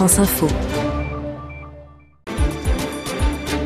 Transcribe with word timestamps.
France 0.00 0.20
Info. 0.20 0.89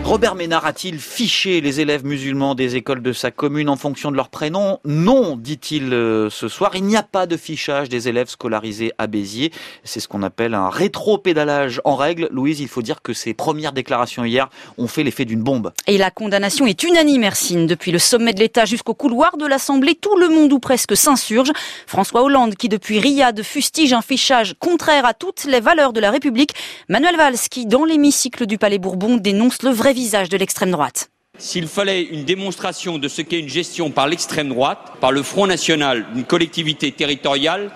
Robert 0.04 0.34
Ménard 0.34 0.67
a-t-il 0.67 1.00
fiché 1.00 1.62
les 1.62 1.81
élèves 1.81 2.04
musulmans 2.04 2.54
des 2.54 2.76
écoles 2.76 3.00
de 3.00 3.15
sa 3.15 3.31
commune 3.31 3.70
en 3.70 3.76
fonction 3.76 4.11
de 4.11 4.17
leur 4.17 4.29
prénom? 4.29 4.79
Non, 4.84 5.34
dit-il 5.34 5.95
euh, 5.95 6.29
ce 6.29 6.47
soir. 6.47 6.73
Il 6.75 6.84
n'y 6.84 6.95
a 6.95 7.02
pas 7.02 7.25
de 7.27 7.38
fichage 7.38 7.88
des 7.88 8.06
élèves 8.06 8.29
scolarisés 8.29 8.93
à 8.98 9.06
Béziers. 9.06 9.50
C'est 9.82 10.00
ce 10.00 10.06
qu'on 10.06 10.22
appelle 10.22 10.52
un 10.52 10.68
rétro-pédalage 10.68 11.80
en 11.86 11.96
règle. 11.96 12.29
Louise, 12.30 12.61
il 12.61 12.68
faut 12.68 12.82
dire 12.82 13.00
que 13.00 13.14
ces 13.14 13.32
premières 13.32 13.72
déclarations 13.72 14.27
hier 14.27 14.50
ont 14.77 14.88
fait 14.88 15.04
l'effet 15.04 15.25
d'une 15.25 15.43
bombe. 15.43 15.72
Et 15.86 15.96
la 15.96 16.11
condamnation 16.11 16.66
est 16.66 16.82
unanime, 16.82 17.25
Ersine. 17.25 17.66
Depuis 17.66 17.91
le 17.91 17.98
sommet 17.98 18.34
de 18.34 18.41
l'État 18.41 18.66
jusqu'au 18.66 18.95
couloir 18.95 19.39
de 19.39 19.46
l'Assemblée, 19.46 19.95
tout 19.95 20.18
le 20.18 20.29
monde 20.29 20.52
ou 20.52 20.59
presque 20.59 20.98
s'insurge. 20.98 21.50
François 21.86 22.23
Hollande, 22.23 22.57
qui 22.57 22.68
depuis 22.68 22.98
Riyad 22.98 23.43
fustige 23.43 23.95
un 23.95 24.02
fichage 24.02 24.55
contraire 24.59 25.07
à 25.07 25.14
toutes 25.14 25.45
les 25.45 25.61
valeurs 25.61 25.95
de 25.95 26.00
la 26.00 26.11
République. 26.11 26.52
Manuel 26.91 27.16
Valls, 27.16 27.38
qui 27.50 27.64
dans 27.64 27.86
l'hémicycle 27.86 28.45
du 28.45 28.59
Palais 28.59 28.78
Bourbon 28.78 29.16
dénonce 29.16 29.62
le 29.62 29.70
vrai 29.70 29.94
visage 29.95 30.29
de 30.29 30.37
l'extrême 30.37 30.71
droite. 30.71 31.11
S'il 31.39 31.66
fallait 31.66 32.03
une 32.03 32.25
démonstration 32.25 32.98
de 32.98 33.09
ce 33.09 33.23
qu'est 33.23 33.41
une 33.41 33.48
gestion 33.48 33.91
par 33.91 34.07
l'extrême 34.07 34.51
droite, 34.51 34.93
par 35.01 35.11
le 35.11 35.23
Front 35.23 35.47
National 35.47 36.07
d'une 36.15 36.25
collectivité 36.25 36.93
territoriale, 36.93 37.70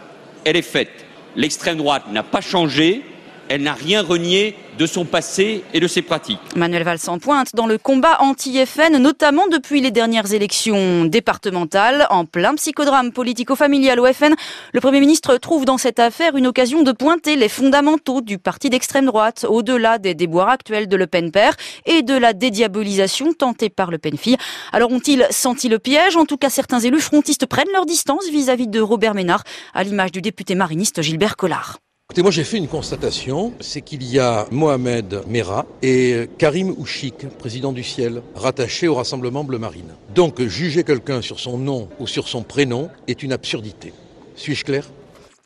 elle 0.45 0.57
est 0.57 0.63
faite. 0.63 1.07
L'extrême 1.35 1.79
droite 1.79 2.05
n'a 2.13 2.23
pas 2.23 2.41
changé, 2.41 3.03
elle 3.49 3.63
n'a 3.63 3.75
rien 3.75 4.03
renié 4.03 4.57
de 4.79 4.87
son 4.87 5.05
passé 5.05 5.65
et 5.75 5.81
de 5.81 5.89
ses 5.89 6.03
pratiques. 6.03 6.39
Manuel 6.55 6.85
Valls 6.85 6.99
en 7.09 7.19
pointe 7.19 7.55
dans 7.55 7.67
le 7.67 7.79
combat 7.79 8.19
anti-FN, 8.21 8.97
notamment 8.99 9.49
depuis 9.49 9.81
les 9.81 9.91
dernières 9.91 10.33
élections 10.33 11.05
départementales. 11.05 12.07
En 12.11 12.25
plein 12.25 12.55
psychodrame 12.55 13.13
politico-familial 13.13 13.99
au 13.99 14.07
FN, 14.13 14.35
le 14.73 14.81
Premier 14.81 15.01
ministre 15.01 15.37
trouve 15.37 15.65
dans 15.65 15.79
cette 15.79 15.99
affaire 15.99 16.37
une 16.37 16.47
occasion 16.47 16.83
de 16.83 16.93
pointer 16.93 17.35
les 17.35 17.49
fondamentaux 17.49 18.21
du 18.21 18.39
parti 18.39 18.71
d'extrême 18.71 19.07
droite, 19.07 19.45
au-delà 19.49 19.99
des 19.99 20.15
déboires 20.15 20.49
actuels 20.49 20.87
de 20.87 20.97
Le 20.97 21.07
Pen 21.07 21.33
père 21.33 21.57
et 21.87 22.03
de 22.03 22.15
la 22.15 22.33
dédiabolisation 22.33 23.33
tentée 23.33 23.71
par 23.71 23.91
Le 23.91 23.99
Pen 23.99 24.17
fille. 24.17 24.37
Alors 24.73 24.93
ont-ils 24.93 25.27
senti 25.31 25.69
le 25.69 25.81
piège? 25.81 26.17
En 26.17 26.25
tout 26.25 26.37
cas, 26.37 26.51
certains 26.51 26.81
élus 26.81 27.01
frontistes 27.01 27.47
prennent 27.47 27.73
leur 27.73 27.87
distance 27.87 28.29
vis-à-vis 28.31 28.69
de 28.69 28.81
Robert 28.81 29.15
Ménard, 29.15 29.43
à 29.75 29.83
l'image 29.83 30.13
du 30.13 30.23
député 30.23 30.55
mariniste 30.55 31.03
Gilbert 31.03 31.37
Collard. 31.37 31.79
Écoutez, 32.11 32.23
moi 32.23 32.31
j'ai 32.31 32.45
fait 32.45 32.57
une 32.57 32.69
constatation, 32.69 33.53
c'est 33.61 33.83
qu'il 33.83 34.03
y 34.03 34.19
a 34.19 34.47
Mohamed 34.51 35.25
Merah 35.29 35.67
et 35.83 36.31
Karim 36.39 36.75
Ouchik, 36.79 37.29
président 37.37 37.71
du 37.71 37.83
ciel, 37.83 38.23
rattaché 38.35 38.89
au 38.89 38.95
Rassemblement 38.95 39.45
Bleu 39.45 39.59
Marine. 39.59 39.93
Donc 40.15 40.41
juger 40.41 40.85
quelqu'un 40.85 41.21
sur 41.21 41.39
son 41.39 41.59
nom 41.59 41.91
ou 42.01 42.07
sur 42.07 42.27
son 42.27 42.45
prénom 42.45 42.89
est 43.09 43.23
une 43.23 43.31
absurdité. 43.31 43.93
Suis-je 44.37 44.65
clair? 44.65 44.89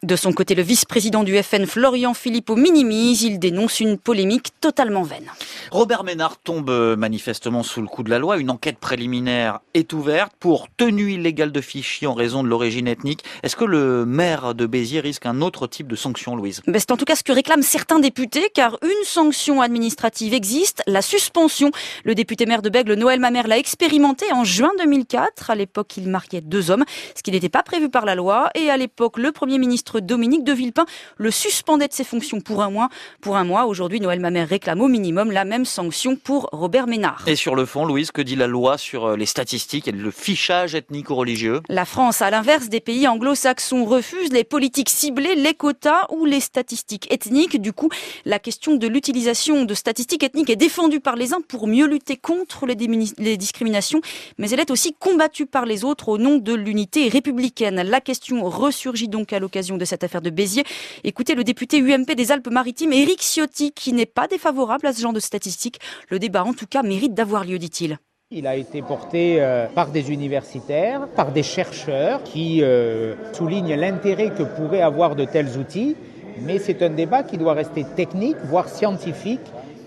De 0.02 0.16
son 0.16 0.32
côté, 0.32 0.56
le 0.56 0.62
vice-président 0.62 1.22
du 1.22 1.40
FN, 1.40 1.64
Florian 1.64 2.12
Philippot, 2.12 2.56
minimise. 2.56 3.22
Il 3.22 3.38
dénonce 3.38 3.78
une 3.78 3.98
polémique 3.98 4.48
totalement 4.60 5.04
vaine. 5.04 5.30
Robert 5.70 6.02
Ménard 6.02 6.38
tombe 6.38 6.70
euh, 6.70 6.96
manifestement 6.96 7.62
sous 7.62 7.80
le 7.80 7.86
coup 7.86 8.02
de 8.02 8.10
la 8.10 8.18
loi. 8.18 8.38
Une 8.38 8.50
enquête 8.50 8.78
préliminaire 8.78 9.60
est 9.74 9.92
ouverte 9.92 10.32
pour 10.40 10.66
tenue 10.76 11.12
illégale 11.12 11.52
de 11.52 11.60
fichiers 11.60 12.08
en 12.08 12.14
raison 12.14 12.42
de 12.42 12.48
l'origine 12.48 12.88
ethnique. 12.88 13.22
Est-ce 13.44 13.54
que 13.54 13.64
le 13.64 14.04
maire 14.04 14.56
de 14.56 14.66
Béziers 14.66 14.98
risque 14.98 15.24
un 15.24 15.40
autre 15.40 15.68
type 15.68 15.86
de 15.86 15.94
sanction, 15.94 16.34
Louise? 16.34 16.62
C'est 16.66 16.90
en 16.90 16.96
tout 16.96 17.04
cas 17.04 17.14
ce 17.14 17.22
que 17.22 17.30
réclament 17.30 17.62
certains 17.62 18.00
députés, 18.00 18.50
car 18.52 18.78
une 18.82 19.04
sanction 19.04 19.60
administrative 19.60 20.34
existe, 20.34 20.82
la 20.88 21.02
suspension. 21.02 21.70
Le 22.02 22.16
député 22.16 22.44
maire 22.46 22.62
de 22.62 22.70
Bègle, 22.70 22.94
Noël 22.94 23.20
Mamère, 23.20 23.46
l'a 23.46 23.58
expérimenté 23.58 24.26
en 24.32 24.42
juin 24.42 24.72
2004. 24.80 25.50
À 25.50 25.54
l'époque, 25.54 25.96
il 25.96 26.08
mariait 26.08 26.40
deux 26.40 26.72
hommes, 26.72 26.84
ce 27.14 27.22
qui 27.22 27.30
n'était 27.30 27.48
pas 27.48 27.62
prévu 27.62 27.88
par 27.88 28.04
la 28.04 28.16
loi. 28.16 28.50
Et 28.56 28.68
à 28.68 28.76
l'époque, 28.76 29.16
le 29.16 29.30
Premier 29.30 29.58
ministre 29.58 29.91
Dominique 30.00 30.44
de 30.44 30.52
Villepin 30.52 30.86
le 31.16 31.30
suspendait 31.30 31.88
de 31.88 31.92
ses 31.92 32.04
fonctions 32.04 32.40
pour 32.40 32.62
un 32.62 32.70
mois. 32.70 32.88
Pour 33.20 33.36
un 33.36 33.44
mois, 33.44 33.66
aujourd'hui, 33.66 34.00
Noël 34.00 34.20
Mamère 34.20 34.48
réclame 34.48 34.80
au 34.80 34.88
minimum 34.88 35.30
la 35.30 35.44
même 35.44 35.64
sanction 35.64 36.16
pour 36.16 36.48
Robert 36.52 36.86
Ménard. 36.86 37.22
Et 37.26 37.36
sur 37.36 37.54
le 37.54 37.66
fond, 37.66 37.84
Louise, 37.84 38.10
que 38.10 38.22
dit 38.22 38.36
la 38.36 38.46
loi 38.46 38.78
sur 38.78 39.06
euh, 39.06 39.16
les 39.16 39.26
statistiques 39.26 39.88
et 39.88 39.92
le 39.92 40.10
fichage 40.10 40.74
ethnico-religieux? 40.74 41.60
La 41.68 41.84
France, 41.84 42.22
à 42.22 42.30
l'inverse 42.30 42.68
des 42.68 42.80
pays 42.80 43.06
anglo-saxons, 43.08 43.84
refuse 43.84 44.32
les 44.32 44.44
politiques 44.44 44.90
ciblées, 44.90 45.34
les 45.34 45.54
quotas 45.54 46.06
ou 46.10 46.24
les 46.24 46.40
statistiques 46.40 47.12
ethniques. 47.12 47.60
Du 47.60 47.72
coup, 47.72 47.88
la 48.24 48.38
question 48.38 48.76
de 48.76 48.86
l'utilisation 48.86 49.64
de 49.64 49.74
statistiques 49.74 50.22
ethniques 50.22 50.50
est 50.50 50.56
défendue 50.56 51.00
par 51.00 51.16
les 51.16 51.32
uns 51.32 51.40
pour 51.46 51.66
mieux 51.66 51.86
lutter 51.86 52.16
contre 52.16 52.66
les, 52.66 52.76
les 53.18 53.36
discriminations, 53.36 54.00
mais 54.38 54.50
elle 54.50 54.60
est 54.60 54.70
aussi 54.70 54.94
combattue 54.98 55.46
par 55.46 55.66
les 55.66 55.84
autres 55.84 56.08
au 56.08 56.18
nom 56.18 56.38
de 56.38 56.54
l'unité 56.54 57.08
républicaine. 57.08 57.82
La 57.82 58.00
question 58.00 58.44
ressurgit 58.44 59.08
donc 59.08 59.32
à 59.32 59.38
l'occasion 59.38 59.76
de 59.82 59.86
cette 59.86 60.04
affaire 60.04 60.22
de 60.22 60.30
Béziers. 60.30 60.64
Écoutez 61.02 61.34
le 61.34 61.42
député 61.42 61.80
UMP 61.80 62.14
des 62.16 62.30
Alpes-Maritimes, 62.30 62.92
Éric 62.92 63.20
Ciotti, 63.20 63.72
qui 63.72 63.92
n'est 63.92 64.06
pas 64.06 64.28
défavorable 64.28 64.86
à 64.86 64.92
ce 64.92 65.00
genre 65.00 65.12
de 65.12 65.20
statistiques. 65.20 65.80
Le 66.08 66.18
débat, 66.20 66.44
en 66.44 66.52
tout 66.52 66.66
cas, 66.66 66.82
mérite 66.82 67.14
d'avoir 67.14 67.44
lieu, 67.44 67.58
dit-il. 67.58 67.98
Il 68.30 68.46
a 68.46 68.56
été 68.56 68.80
porté 68.80 69.36
euh, 69.40 69.66
par 69.66 69.90
des 69.90 70.10
universitaires, 70.10 71.08
par 71.08 71.32
des 71.32 71.42
chercheurs 71.42 72.22
qui 72.22 72.62
euh, 72.62 73.14
soulignent 73.32 73.74
l'intérêt 73.74 74.30
que 74.30 74.44
pourraient 74.44 74.80
avoir 74.80 75.16
de 75.16 75.24
tels 75.24 75.58
outils, 75.58 75.96
mais 76.40 76.58
c'est 76.58 76.80
un 76.82 76.88
débat 76.88 77.24
qui 77.24 77.36
doit 77.36 77.52
rester 77.52 77.84
technique, 77.96 78.36
voire 78.44 78.68
scientifique, 78.68 79.40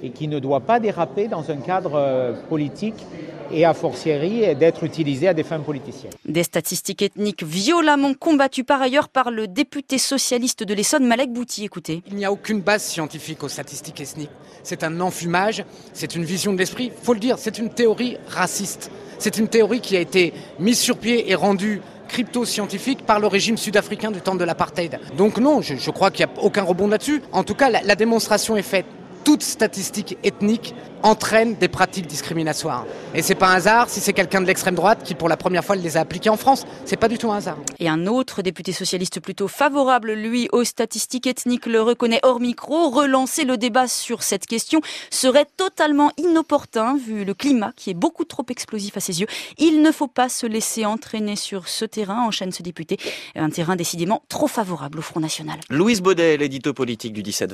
et 0.05 0.11
qui 0.11 0.27
ne 0.27 0.37
doit 0.39 0.59
pas 0.59 0.79
déraper 0.79 1.27
dans 1.27 1.49
un 1.49 1.57
cadre 1.57 1.95
euh, 1.95 2.33
politique 2.47 3.05
et 3.51 3.65
a 3.65 3.73
fortiori 3.73 4.55
d'être 4.55 4.83
utilisé 4.83 5.27
à 5.27 5.33
des 5.33 5.43
fins 5.43 5.59
politiciennes. 5.59 6.11
Des 6.25 6.43
statistiques 6.43 7.01
ethniques 7.01 7.43
violemment 7.43 8.13
combattues 8.13 8.63
par 8.63 8.81
ailleurs 8.81 9.09
par 9.09 9.31
le 9.31 9.47
député 9.47 9.97
socialiste 9.97 10.63
de 10.63 10.73
l'Essonne, 10.73 11.05
Malek 11.05 11.31
Bouti. 11.31 11.63
Écoutez. 11.63 12.03
Il 12.07 12.15
n'y 12.15 12.25
a 12.25 12.31
aucune 12.31 12.61
base 12.61 12.83
scientifique 12.83 13.43
aux 13.43 13.49
statistiques 13.49 14.01
ethniques. 14.01 14.31
C'est 14.63 14.83
un 14.83 14.99
enfumage, 14.99 15.63
c'est 15.93 16.15
une 16.15 16.23
vision 16.23 16.53
de 16.53 16.57
l'esprit. 16.57 16.91
Faut 17.03 17.13
le 17.13 17.19
dire, 17.19 17.37
c'est 17.37 17.57
une 17.57 17.69
théorie 17.69 18.17
raciste. 18.27 18.91
C'est 19.19 19.37
une 19.37 19.47
théorie 19.47 19.79
qui 19.79 19.95
a 19.95 19.99
été 19.99 20.33
mise 20.59 20.79
sur 20.79 20.97
pied 20.97 21.29
et 21.29 21.35
rendue 21.35 21.81
crypto-scientifique 22.07 23.05
par 23.05 23.19
le 23.19 23.27
régime 23.27 23.57
sud-africain 23.57 24.11
du 24.11 24.21
temps 24.21 24.35
de 24.35 24.43
l'apartheid. 24.43 24.99
Donc 25.17 25.37
non, 25.37 25.61
je, 25.61 25.91
crois 25.91 26.11
qu'il 26.11 26.25
n'y 26.25 26.31
a 26.31 26.43
aucun 26.43 26.63
rebond 26.63 26.87
là-dessus. 26.87 27.21
En 27.31 27.43
tout 27.43 27.55
cas, 27.55 27.69
la 27.69 27.95
démonstration 27.95 28.55
est 28.57 28.61
faite 28.61 28.85
toute 29.25 29.41
statistique 29.41 30.17
ethnique 30.23 30.75
entraîne 31.03 31.55
des 31.55 31.67
pratiques 31.67 32.07
discriminatoires. 32.07 32.85
Et 33.13 33.21
c'est 33.21 33.35
pas 33.35 33.49
un 33.49 33.55
hasard 33.55 33.89
si 33.89 33.99
c'est 33.99 34.13
quelqu'un 34.13 34.41
de 34.41 34.47
l'extrême 34.47 34.75
droite 34.75 35.01
qui 35.03 35.13
pour 35.13 35.29
la 35.29 35.37
première 35.37 35.63
fois 35.63 35.75
les 35.75 35.97
a 35.97 36.01
appliquées 36.01 36.29
en 36.29 36.37
France. 36.37 36.65
C'est 36.85 36.95
pas 36.97 37.07
du 37.07 37.17
tout 37.17 37.31
un 37.31 37.37
hasard. 37.37 37.57
Et 37.79 37.89
un 37.89 38.07
autre 38.07 38.41
député 38.41 38.71
socialiste 38.71 39.19
plutôt 39.19 39.47
favorable, 39.47 40.13
lui, 40.13 40.47
aux 40.51 40.63
statistiques 40.63 41.27
ethniques, 41.27 41.65
le 41.65 41.81
reconnaît 41.81 42.19
hors 42.23 42.39
micro. 42.39 42.89
Relancer 42.89 43.45
le 43.45 43.57
débat 43.57 43.87
sur 43.87 44.23
cette 44.23 44.45
question 44.45 44.81
serait 45.11 45.47
totalement 45.57 46.11
inopportun 46.17 46.97
vu 46.97 47.25
le 47.25 47.33
climat 47.33 47.71
qui 47.75 47.89
est 47.89 47.95
beaucoup 47.95 48.25
trop 48.25 48.45
explosif 48.49 48.97
à 48.97 48.99
ses 48.99 49.21
yeux. 49.21 49.27
Il 49.57 49.81
ne 49.81 49.91
faut 49.91 50.07
pas 50.07 50.29
se 50.29 50.45
laisser 50.45 50.85
entraîner 50.85 51.35
sur 51.35 51.67
ce 51.67 51.85
terrain, 51.85 52.23
enchaîne 52.23 52.51
ce 52.51 52.63
député. 52.63 52.97
Un 53.35 53.49
terrain 53.49 53.75
décidément 53.75 54.23
trop 54.29 54.47
favorable 54.47 54.99
au 54.99 55.03
Front 55.03 55.19
National. 55.19 55.59
Louise 55.69 56.01
Baudet, 56.01 56.37
l'édito 56.37 56.73
politique 56.73 57.13
du 57.13 57.21
17-20. 57.23 57.53